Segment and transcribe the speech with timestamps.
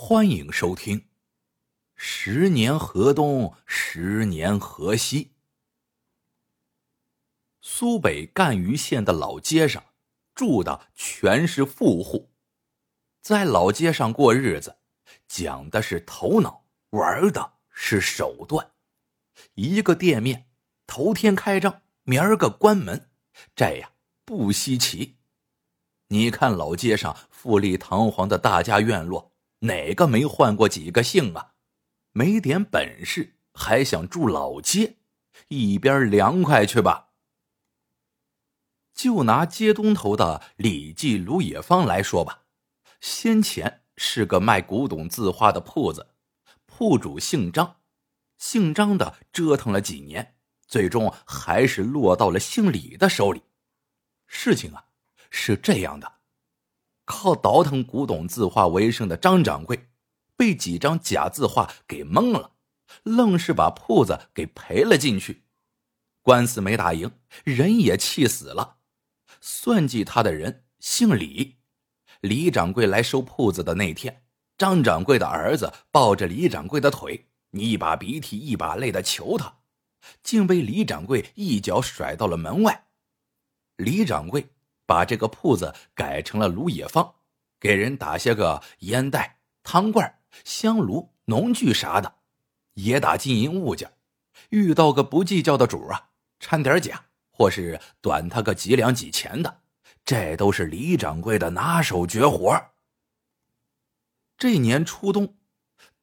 [0.00, 1.00] 欢迎收听
[1.96, 5.24] 《十年河东，十年河西》。
[7.60, 9.84] 苏北赣榆县的老街上，
[10.36, 12.30] 住的全是富户，
[13.20, 14.78] 在老街上过日子，
[15.26, 18.70] 讲的是头脑，玩的是手段。
[19.54, 20.48] 一个店面，
[20.86, 23.10] 头天开张，明儿个关门，
[23.56, 23.90] 这呀
[24.24, 25.16] 不稀奇。
[26.06, 29.27] 你看老街上富丽堂皇的大家院落。
[29.60, 31.54] 哪个没换过几个姓啊？
[32.12, 34.96] 没点本事还想住老街？
[35.48, 37.10] 一边凉快去吧！
[38.92, 42.46] 就拿街东头的李记卢野芳来说吧，
[43.00, 46.14] 先前是个卖古董字画的铺子，
[46.66, 47.76] 铺主姓张，
[48.36, 50.34] 姓张的折腾了几年，
[50.66, 53.42] 最终还是落到了姓李的手里。
[54.26, 54.86] 事情啊，
[55.30, 56.17] 是这样的。
[57.08, 59.88] 靠倒腾古董字画为生的张掌柜，
[60.36, 62.52] 被几张假字画给蒙了，
[63.02, 65.44] 愣是把铺子给赔了进去。
[66.20, 67.10] 官司没打赢，
[67.44, 68.76] 人也气死了。
[69.40, 71.56] 算计他的人姓李，
[72.20, 74.24] 李掌柜来收铺子的那天，
[74.58, 79.60] 张掌柜的儿子抱着李掌柜的腿，一把鼻涕一把泪的求他，
[80.22, 82.88] 竟被李掌柜一脚甩到了门外。
[83.76, 84.50] 李掌柜。
[84.88, 87.16] 把这个铺子改成了炉野坊，
[87.60, 92.14] 给人打些个烟袋、汤罐、香炉、农具啥的，
[92.72, 93.92] 也打金银物件。
[94.48, 96.08] 遇到个不计较的主啊，
[96.40, 99.60] 掺点假，或是短他个几两几钱的，
[100.06, 102.58] 这都是李掌柜的拿手绝活。
[104.38, 105.34] 这年初冬，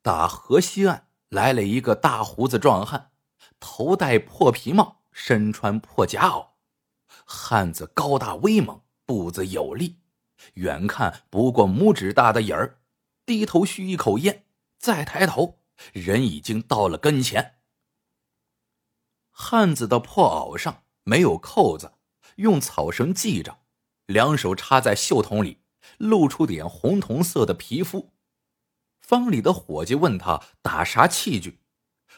[0.03, 3.09] 打河西岸来了一个大胡子壮汉，
[3.59, 6.49] 头戴破皮帽，身穿破夹袄。
[7.25, 9.97] 汉子高大威猛，步子有力，
[10.53, 12.79] 远看不过拇指大的影儿。
[13.25, 14.45] 低头续一口烟，
[14.77, 15.59] 再抬头，
[15.91, 17.55] 人已经到了跟前。
[19.31, 21.93] 汉子的破袄上没有扣子，
[22.35, 23.57] 用草绳系着，
[24.05, 25.63] 两手插在袖筒里，
[25.97, 28.13] 露出点红铜色的皮肤。
[29.01, 31.59] 方里的伙计问他打啥器具，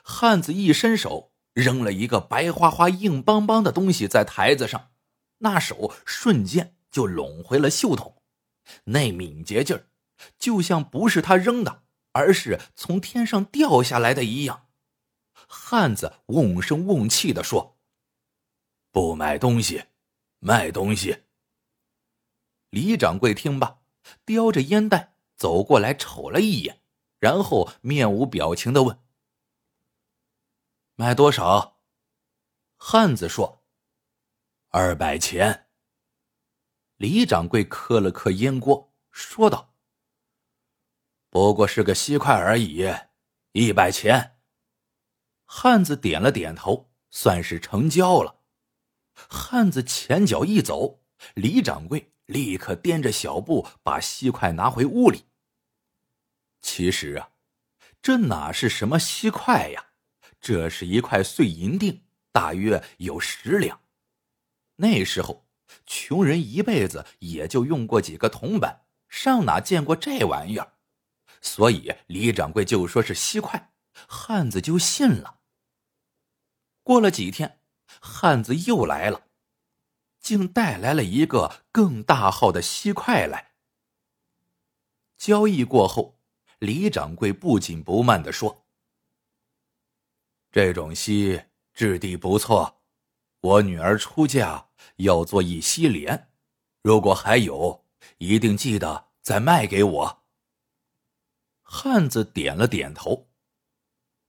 [0.04, 4.92] 汉子一伸手，扔了一个白花花、硬邦邦的东西在台子上。
[5.40, 8.22] 那手瞬间就拢回了袖筒，
[8.86, 9.88] 那敏捷劲儿，
[10.40, 14.68] 就像不是他扔的，而是从天上掉下来的一样。
[15.48, 17.78] 汉子瓮声瓮气的说
[18.92, 19.86] ：“不买东西，
[20.40, 21.24] 卖东西。”
[22.72, 23.80] 李掌柜听罢，
[24.26, 26.82] 叼着烟袋走过来，瞅了一眼，
[27.20, 29.00] 然后面无表情的问
[30.96, 31.80] ：“卖多少？”
[32.76, 33.57] 汉子说。
[34.70, 35.68] 二百钱。
[36.98, 39.74] 李掌柜磕了磕烟锅，说道
[41.32, 42.86] ：“不过是个锡块而已，
[43.54, 44.40] 一百钱。”
[45.46, 48.42] 汉子点了点头，算是成交了。
[49.14, 51.02] 汉子前脚一走，
[51.34, 55.28] 李掌柜立刻掂着小布把锡块拿回屋里。
[56.60, 57.32] 其实啊，
[58.02, 59.92] 这哪是什么锡块呀？
[60.42, 62.04] 这是一块碎银锭，
[62.34, 63.80] 大约有十两。
[64.78, 65.46] 那时候，
[65.86, 70.74] 穷人一辈子也就用过几个铜板，上哪见过这玩意儿？
[71.42, 73.72] 所以李掌柜就说是锡块，
[74.08, 75.40] 汉子就信了。
[76.84, 77.60] 过了几天，
[78.00, 79.28] 汉子又来了，
[80.20, 83.54] 竟带来了一个更大号的锡块来。
[85.18, 86.20] 交易过后，
[86.60, 88.66] 李掌柜不紧不慢的说
[90.52, 91.42] ：“这种锡
[91.74, 92.77] 质地不错，
[93.48, 94.66] 我女儿出嫁。”
[94.98, 96.32] 要做一锡帘，
[96.82, 97.86] 如果还有，
[98.18, 100.24] 一定记得再卖给我。
[101.62, 103.30] 汉子点了点头。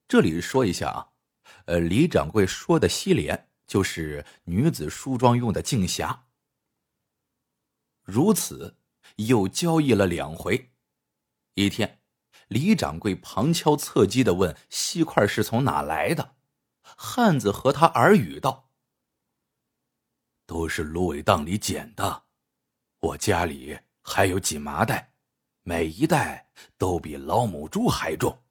[0.07, 1.09] 这里说一下啊，
[1.65, 6.19] 呃，李掌柜说的锡帘就是女子梳妆用的镜匣。
[8.03, 8.77] 如此，
[9.17, 10.73] 又交易了两回。
[11.55, 12.03] 一天，
[12.49, 16.37] 李掌柜旁敲侧击的问锡块是从哪来的，
[16.83, 18.68] 汉子和他耳语道。
[20.49, 22.25] 都是芦苇荡里捡的，
[23.01, 25.13] 我家里还有几麻袋，
[25.63, 26.49] 每一袋
[26.79, 28.43] 都比老母猪还重。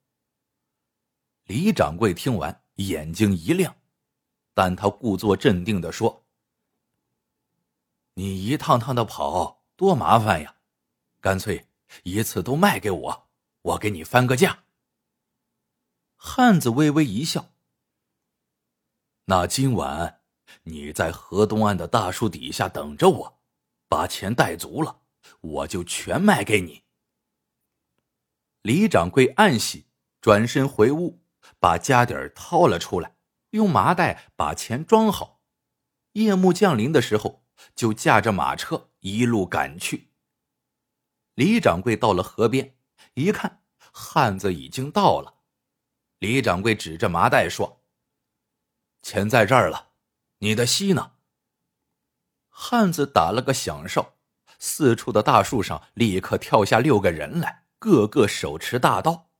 [1.46, 3.76] 李掌柜听完，眼睛一亮，
[4.54, 6.24] 但他故作镇定的说
[8.14, 10.54] ：“你一趟趟的跑，多麻烦呀，
[11.20, 11.66] 干脆
[12.04, 13.28] 一次都卖给我，
[13.62, 14.62] 我给你翻个价。”
[16.14, 17.50] 汉子微微一笑
[19.26, 20.14] ：“那今晚。”
[20.68, 23.40] 你在河东岸的大树底下等着我，
[23.88, 25.00] 把钱带足了，
[25.40, 26.84] 我就全卖给你。
[28.62, 29.86] 李掌柜暗喜，
[30.20, 31.22] 转身回屋，
[31.58, 33.16] 把家底儿掏了出来，
[33.50, 35.40] 用麻袋把钱装好。
[36.12, 40.10] 夜幕降临的时候，就驾着马车一路赶去。
[41.34, 42.76] 李掌柜到了河边，
[43.14, 43.62] 一看
[43.92, 45.36] 汉子已经到了。
[46.18, 47.84] 李掌柜指着麻袋说
[49.02, 49.87] ：“钱在这儿了，
[50.38, 51.12] 你的锡呢？”
[52.48, 54.14] 汉子打了个响哨，
[54.58, 59.30] 四处的大树上立刻跳下六个人来，个个手持大刀，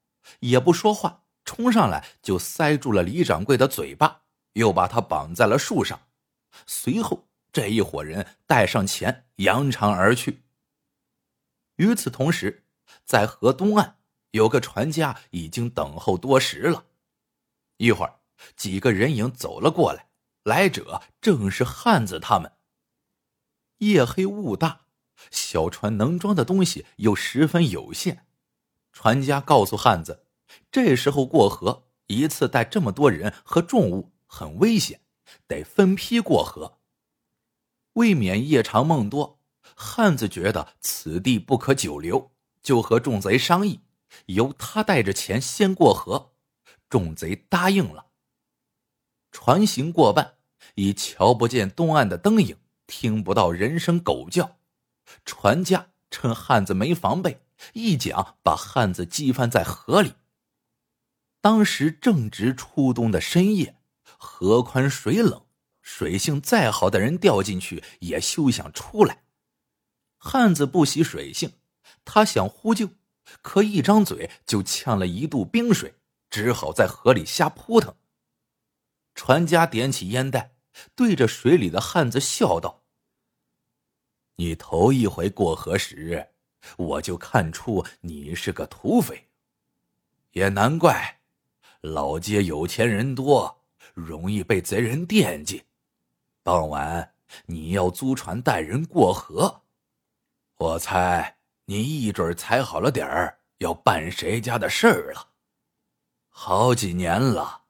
[0.40, 4.22] 也不说话，冲上来就塞住了李掌柜的嘴巴，
[4.52, 6.00] 又把他绑在了树上。
[6.66, 10.42] 随后，这一伙人带上钱，扬长而去。
[11.76, 12.64] 与此同时，
[13.04, 13.96] 在河东岸。
[14.32, 16.84] 有个船家已经等候多时了，
[17.78, 18.20] 一会儿，
[18.56, 20.07] 几个人影走了过来，
[20.48, 22.52] 来者正是汉子他们。
[23.78, 24.86] 夜黑雾大，
[25.30, 28.20] 小船能装的东西又十分有限，
[28.90, 30.24] 船家告诉汉子，
[30.72, 35.02] 这时候过河，一次带这么多人和重物很危险，
[35.46, 36.78] 得分批过河。
[37.92, 39.40] 未免夜长梦多，
[39.76, 43.82] 汉子觉得此地不可久留，就和众贼商议。
[44.26, 46.32] 由他带着钱先过河，
[46.88, 48.06] 众贼答应了。
[49.30, 50.37] 船行过半，
[50.74, 52.56] 已瞧不见东岸的灯影，
[52.86, 54.58] 听不到人声狗叫。
[55.24, 57.40] 船家趁汉子没防备，
[57.72, 60.14] 一桨把汉子击翻在河里。
[61.40, 65.46] 当时正值初冬的深夜，河宽水冷，
[65.80, 69.22] 水性再好的人掉进去也休想出来。
[70.18, 71.52] 汉子不习水性，
[72.04, 72.90] 他想呼救。
[73.42, 75.94] 可一张嘴就呛了一肚冰水，
[76.30, 77.94] 只好在河里瞎扑腾。
[79.18, 80.54] 船家点起烟袋，
[80.94, 82.84] 对着水里的汉子笑道
[84.38, 86.28] ：“你头一回过河时，
[86.76, 89.28] 我就看出你是个土匪，
[90.30, 91.18] 也难怪，
[91.80, 95.64] 老街有钱人多，容易被贼人惦记。
[96.44, 97.12] 傍晚
[97.46, 99.62] 你要租船带人过河，
[100.58, 101.34] 我猜。”
[101.66, 105.30] 你一准踩好了点儿，要办谁家的事儿了？
[106.28, 107.64] 好几年了，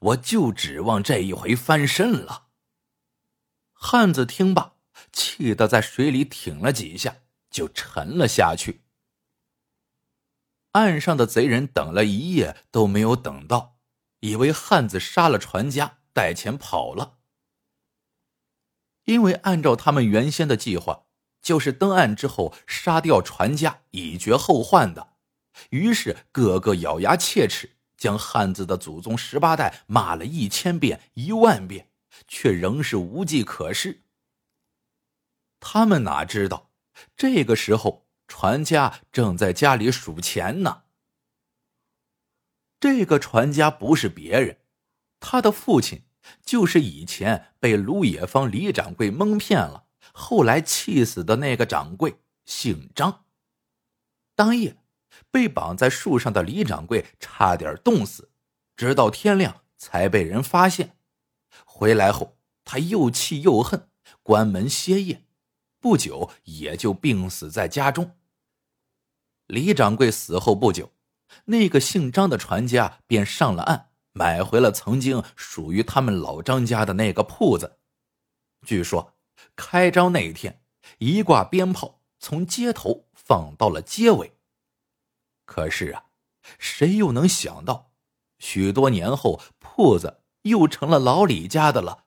[0.00, 2.48] 我就指望这一回翻身了。
[3.72, 4.74] 汉子听罢，
[5.12, 7.18] 气得在水里挺了几下，
[7.50, 8.82] 就沉了下去。
[10.72, 13.78] 岸上的贼人等了一夜都没有等到，
[14.20, 17.18] 以为汉子杀了船家，带钱跑了。
[19.04, 21.06] 因为按照他们原先的计划。
[21.42, 25.14] 就是登岸之后杀掉船家，以绝后患的。
[25.70, 31.90] 于是个个咬牙切齿，将汉字的祖宗十八代骂了一千遍、一万遍，
[32.26, 34.04] 却仍是无计可施。
[35.60, 36.70] 他们哪知道，
[37.14, 40.84] 这个时候船家正在家里数钱呢。
[42.80, 44.60] 这个船家不是别人，
[45.20, 46.04] 他的父亲
[46.42, 49.84] 就是以前被卢野芳李掌柜蒙骗了。
[50.14, 53.26] 后来气死的那个掌柜姓张。
[54.34, 54.78] 当夜
[55.30, 58.30] 被绑在树上的李掌柜差点冻死，
[58.76, 60.96] 直到天亮才被人发现。
[61.64, 63.88] 回来后，他又气又恨，
[64.22, 65.24] 关门歇业，
[65.80, 68.16] 不久也就病死在家中。
[69.46, 70.92] 李掌柜死后不久，
[71.46, 77.78] 那个姓张的船家便上了岸，买回了曾经属于他们老张家的那个铺子。
[78.66, 79.14] 据说。
[79.56, 80.62] 开张那一天，
[80.98, 84.36] 一挂鞭炮从街头放到了街尾。
[85.50, 86.04] 可是啊，
[86.60, 87.90] 谁又能想到，
[88.38, 92.06] 许多年后铺子又成了老李家的了，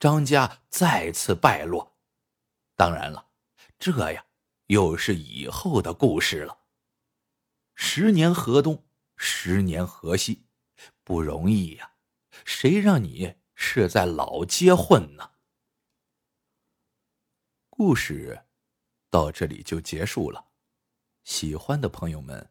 [0.00, 1.96] 张家再次败落。
[2.74, 3.28] 当然了，
[3.78, 4.26] 这呀
[4.66, 6.64] 又是以后的故事了。
[7.76, 8.84] 十年河东，
[9.16, 10.48] 十年河西，
[11.04, 11.92] 不容易呀。
[12.44, 15.30] 谁让你是在老街混呢？
[17.68, 18.46] 故事
[19.08, 20.48] 到这里就结束了，
[21.22, 22.50] 喜欢的朋友们